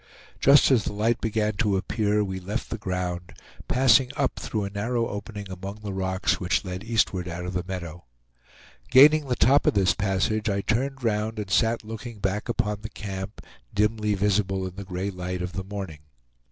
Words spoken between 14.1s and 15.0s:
visible in the